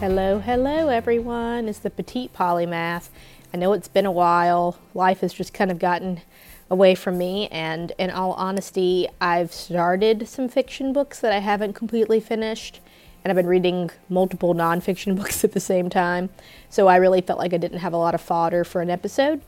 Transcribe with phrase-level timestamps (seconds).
[0.00, 1.68] Hello, hello, everyone.
[1.68, 3.10] It's the Petite Polymath.
[3.52, 4.78] I know it's been a while.
[4.94, 6.22] Life has just kind of gotten
[6.70, 11.74] away from me, and in all honesty, I've started some fiction books that I haven't
[11.74, 12.80] completely finished,
[13.22, 16.30] and I've been reading multiple nonfiction books at the same time.
[16.70, 19.42] So I really felt like I didn't have a lot of fodder for an episode.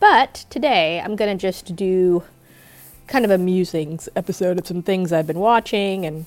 [0.00, 2.24] But today, I'm going to just do
[3.06, 6.26] kind of a musings episode of some things I've been watching and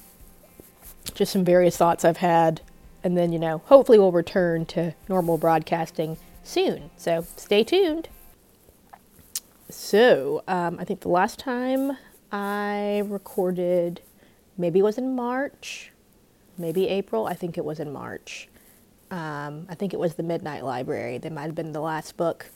[1.13, 2.61] just some various thoughts I've had.
[3.05, 6.89] And then, you know, hopefully we'll return to normal broadcasting soon.
[6.97, 8.09] So stay tuned.
[9.69, 11.99] So, um, I think the last time
[12.31, 14.01] I recorded,
[14.57, 15.91] maybe it was in March,
[16.57, 17.27] maybe April.
[17.27, 18.49] I think it was in March.
[19.11, 21.19] Um, I think it was the Midnight Library.
[21.19, 22.47] That might have been the last book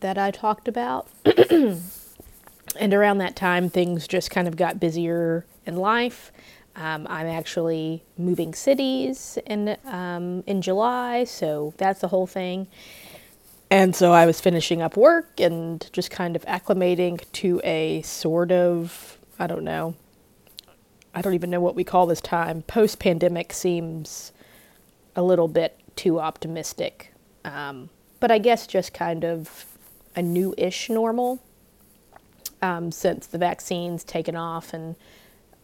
[0.00, 1.08] that I talked about.
[1.50, 1.80] and
[2.78, 6.30] around that time, things just kind of got busier in life.
[6.74, 12.66] Um, I'm actually moving cities in um, in July, so that's the whole thing.
[13.70, 18.52] And so I was finishing up work and just kind of acclimating to a sort
[18.52, 19.94] of I don't know.
[21.14, 22.62] I don't even know what we call this time.
[22.62, 24.32] Post pandemic seems
[25.14, 27.12] a little bit too optimistic,
[27.44, 29.66] um, but I guess just kind of
[30.16, 31.42] a new ish normal
[32.62, 34.96] um, since the vaccine's taken off and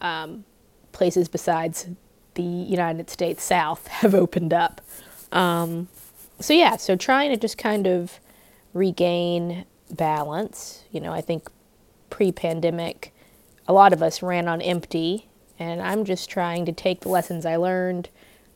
[0.01, 0.45] um,
[0.92, 1.89] places besides
[2.34, 4.81] the United States South have opened up.
[5.33, 5.89] Um,
[6.41, 8.20] so, yeah, so trying to just kind of
[8.72, 10.84] regain balance.
[10.92, 11.50] You know, I think
[12.11, 13.12] pre pandemic,
[13.67, 15.27] a lot of us ran on empty,
[15.58, 18.08] and I'm just trying to take the lessons I learned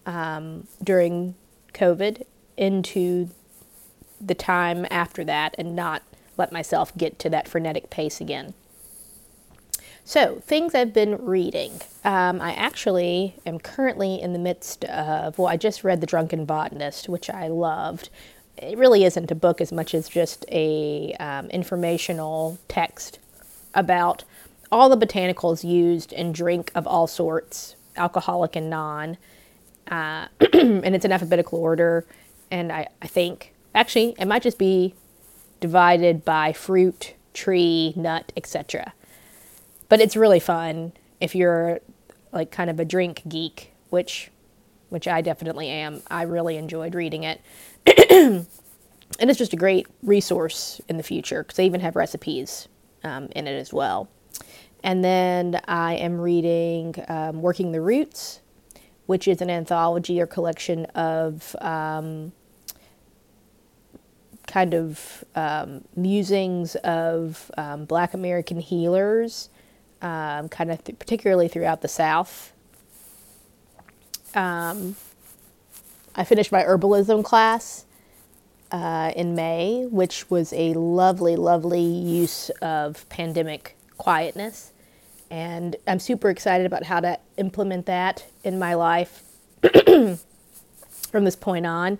[0.06, 1.34] um, during
[1.74, 2.24] COVID
[2.56, 3.30] into
[4.20, 6.02] the time after that and not
[6.36, 8.54] let myself get to that frenetic pace again.
[10.04, 11.80] So, things I've been reading.
[12.04, 16.44] Um, I actually am currently in the midst of, well, I just read The Drunken
[16.44, 18.10] Botanist, which I loved.
[18.58, 23.20] It really isn't a book as much as just a um, informational text
[23.74, 24.24] about
[24.72, 29.18] all the botanicals used in drink of all sorts, alcoholic and non.
[29.88, 32.04] Uh, and it's in alphabetical order.
[32.50, 34.94] And I, I think, actually, it might just be
[35.60, 38.94] divided by fruit, tree, nut, etc.
[39.92, 41.80] But it's really fun if you're
[42.32, 44.30] like kind of a drink geek, which
[44.88, 46.00] which I definitely am.
[46.10, 47.42] I really enjoyed reading it.
[48.10, 48.46] and
[49.20, 52.68] it's just a great resource in the future because they even have recipes
[53.04, 54.08] um, in it as well.
[54.82, 58.40] And then I am reading um, Working the Roots,
[59.04, 62.32] which is an anthology or collection of um,
[64.46, 69.50] kind of um, musings of um, Black American healers,
[70.02, 72.52] um, kind of th- particularly throughout the South.
[74.34, 74.96] Um,
[76.14, 77.86] I finished my herbalism class
[78.70, 84.72] uh, in May, which was a lovely, lovely use of pandemic quietness.
[85.30, 89.22] And I'm super excited about how to implement that in my life
[89.62, 91.98] from this point on.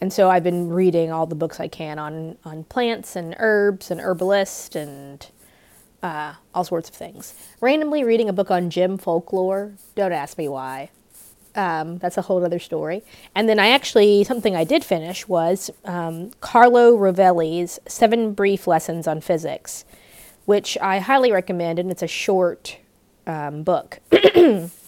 [0.00, 3.90] And so I've been reading all the books I can on, on plants and herbs
[3.90, 5.26] and herbalist and
[6.02, 7.34] uh, all sorts of things.
[7.60, 9.74] Randomly reading a book on gem folklore.
[9.94, 10.90] Don't ask me why.
[11.54, 13.02] Um, that's a whole other story.
[13.34, 19.08] And then I actually, something I did finish was um, Carlo Rovelli's Seven Brief Lessons
[19.08, 19.84] on Physics,
[20.44, 22.78] which I highly recommend, and it's a short
[23.26, 23.98] um, book.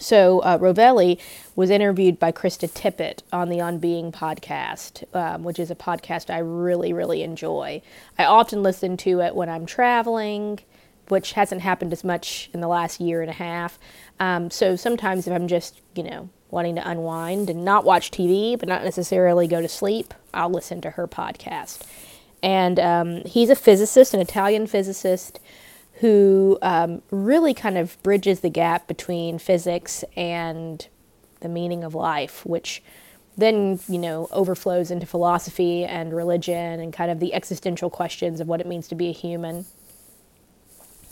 [0.00, 1.18] So uh, Rovelli
[1.54, 6.32] was interviewed by Krista Tippett on the On Being podcast, um, which is a podcast
[6.32, 7.82] I really, really enjoy.
[8.18, 10.60] I often listen to it when I'm traveling,
[11.08, 13.78] which hasn't happened as much in the last year and a half.
[14.18, 18.58] Um, so sometimes if I'm just, you know, wanting to unwind and not watch TV,
[18.58, 21.82] but not necessarily go to sleep, I'll listen to her podcast.
[22.42, 25.40] And um, he's a physicist, an Italian physicist
[26.00, 30.88] who um, really kind of bridges the gap between physics and
[31.40, 32.82] the meaning of life, which
[33.36, 38.48] then, you know, overflows into philosophy and religion and kind of the existential questions of
[38.48, 39.66] what it means to be a human.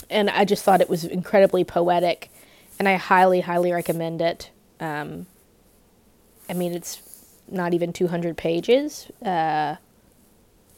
[0.08, 2.31] And I just thought it was incredibly poetic,
[2.79, 4.50] and I highly, highly recommend it.
[4.81, 5.26] Um,
[6.49, 7.02] I mean, it's
[7.46, 9.76] not even 200 pages, uh,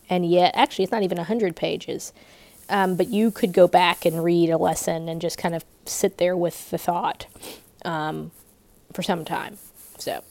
[0.08, 2.12] and yet, actually, it's not even 100 pages
[2.70, 6.18] um, but you could go back and read a lesson and just kind of sit
[6.18, 7.26] there with the thought
[7.84, 8.30] um,
[8.92, 9.58] for some time.
[9.98, 10.22] So,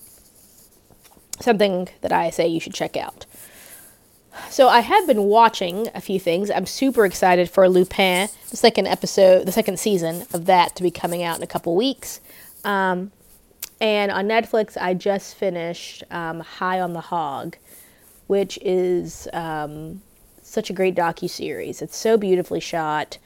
[1.39, 3.25] something that I say you should check out.
[4.49, 6.49] So I have been watching a few things.
[6.49, 10.91] I'm super excited for Lupin, the second episode, the second season of that to be
[10.91, 12.21] coming out in a couple weeks.
[12.63, 13.11] Um,
[13.81, 17.55] And on Netflix, I just finished um, High on the Hog,
[18.27, 20.01] which is um,
[20.49, 21.81] such a great docu series.
[21.81, 23.17] It's so beautifully shot,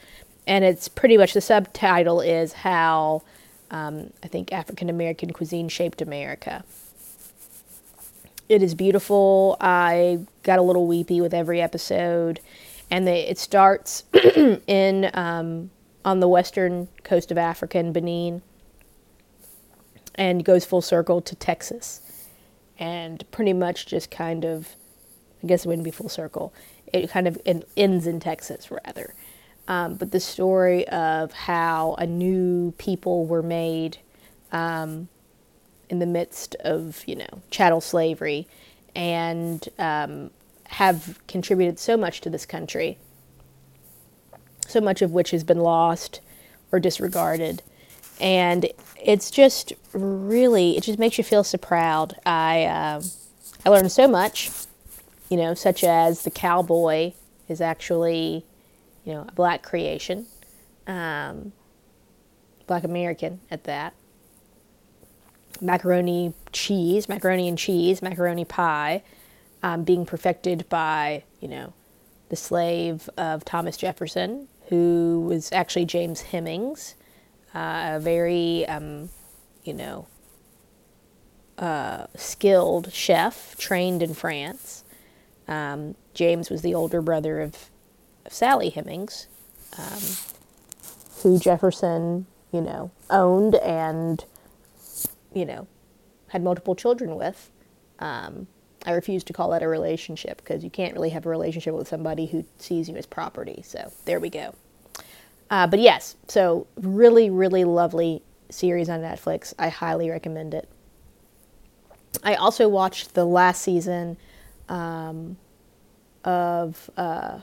[0.46, 3.24] and it's pretty much the subtitle is how
[3.72, 6.64] um, I think African American cuisine shaped America.
[8.50, 9.58] It is beautiful.
[9.62, 12.40] I got a little weepy with every episode,
[12.92, 14.04] and it starts
[14.68, 15.72] in um,
[16.06, 18.42] on the western coast of Africa in Benin,
[20.16, 22.28] and goes full circle to Texas,
[22.78, 24.75] and pretty much just kind of,
[25.42, 26.54] I guess it wouldn't be full circle.
[26.94, 27.42] It kind of
[27.75, 29.16] ends in Texas rather,
[29.68, 33.98] um, but the story of how a new people were made.
[34.51, 35.10] Um,
[35.90, 38.48] in the midst of you know chattel slavery
[38.95, 40.31] and um,
[40.66, 42.98] have contributed so much to this country,
[44.68, 46.19] so much of which has been lost
[46.72, 47.62] or disregarded.
[48.19, 48.68] And
[49.04, 52.16] it's just really, it just makes you feel so proud.
[52.25, 53.01] I, uh,
[53.66, 54.51] I learned so much,
[55.33, 57.12] you know, such as the cowboy
[57.47, 58.45] is actually,
[59.03, 60.27] you know, a black creation,
[60.85, 61.53] um,
[62.68, 63.95] black American at that
[65.59, 69.01] macaroni cheese, macaroni and cheese, macaroni pie,
[69.63, 71.74] um, being perfected by, you know,
[72.29, 76.94] the slave of Thomas Jefferson, who was actually James Hemings,
[77.56, 79.09] uh, a very, um,
[79.63, 80.06] you know,
[81.57, 84.83] uh, skilled chef trained in France.
[85.48, 87.69] Um, James was the older brother of,
[88.25, 89.28] of Sally Hemings,
[89.78, 90.01] um,
[91.22, 94.24] who Jefferson, you know, owned and
[95.34, 95.68] you know,
[96.30, 97.50] had multiple children with.
[98.00, 98.48] Um,
[98.86, 101.88] I refuse to call that a relationship because you can't really have a relationship with
[101.88, 103.62] somebody who sees you as property.
[103.66, 104.56] So there we go.
[105.50, 109.54] Uh, but yes, so really, really lovely series on Netflix.
[109.57, 110.68] I highly recommend it.
[112.24, 114.18] I also watched the last season
[114.69, 115.38] um,
[116.24, 117.39] of uh,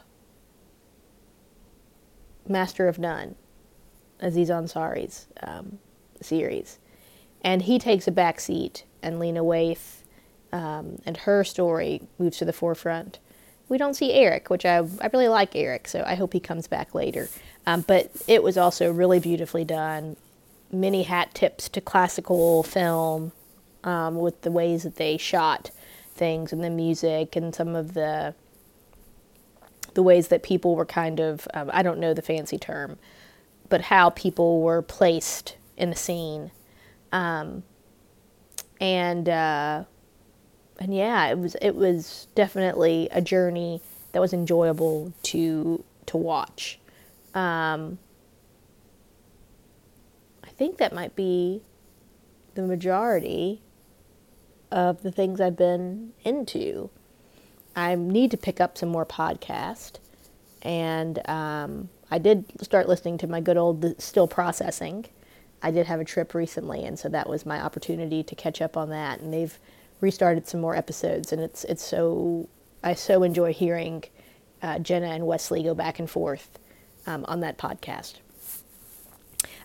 [2.49, 3.34] Master of None,
[4.20, 5.78] Aziz Ansari's um,
[6.20, 6.78] series
[7.43, 10.02] and he takes a back seat, and Lena Waithe
[10.52, 13.19] um, and her story moves to the forefront.
[13.69, 16.67] We don't see Eric, which I, I really like Eric, so I hope he comes
[16.67, 17.28] back later.
[17.67, 20.17] Um, but it was also really beautifully done.
[20.72, 23.32] Many hat tips to classical film
[23.84, 25.70] um, with the ways that they shot
[26.20, 28.34] things and the music and some of the
[29.94, 32.96] the ways that people were kind of um, I don't know the fancy term,
[33.69, 36.52] but how people were placed in the scene
[37.12, 37.62] um,
[38.81, 39.84] and uh,
[40.78, 43.82] and yeah, it was it was definitely a journey
[44.12, 46.78] that was enjoyable to to watch.
[47.34, 47.99] Um,
[50.43, 51.62] I think that might be
[52.55, 53.62] the majority
[54.70, 56.90] of the things I've been into.
[57.76, 59.99] I need to pick up some more podcast,
[60.62, 65.06] and um, I did start listening to my good old Still Processing
[65.62, 68.76] I did have a trip recently, and so that was my opportunity to catch up
[68.76, 69.20] on that.
[69.20, 69.58] And they've
[70.00, 72.49] restarted some more episodes, and it's it's so
[72.82, 74.05] I so enjoy hearing
[74.62, 76.58] uh, Jenna and Wesley go back and forth
[77.06, 78.15] um, on that podcast.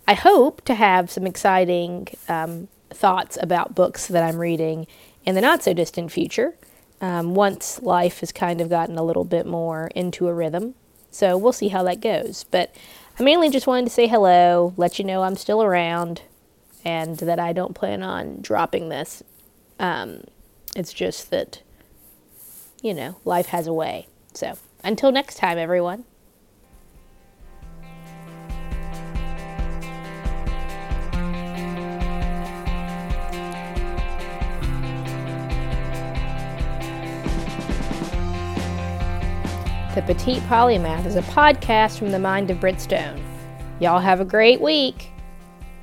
[0.08, 4.88] I hope to have some exciting um, thoughts about books that I'm reading
[5.26, 6.56] in the not so distant future.
[7.02, 10.76] Um, once life has kind of gotten a little bit more into a rhythm.
[11.12, 12.46] So we'll see how that goes.
[12.46, 12.74] But
[13.20, 16.22] I mainly just wanted to say hello, let you know I'm still around,
[16.84, 19.24] and that I don't plan on dropping this.
[19.80, 20.24] Um,
[20.76, 21.62] it's just that,
[22.82, 24.08] you know, life has a way.
[24.34, 26.06] So until next time, everyone.
[39.96, 43.24] The Petite Polymath is a podcast from the mind of Britt Stone.
[43.80, 45.10] Y'all have a great week.